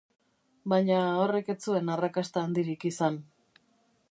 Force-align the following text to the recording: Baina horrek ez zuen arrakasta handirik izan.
Baina 0.73 1.01
horrek 1.25 1.53
ez 1.55 1.57
zuen 1.67 1.93
arrakasta 1.97 2.45
handirik 2.47 2.89
izan. 2.95 3.23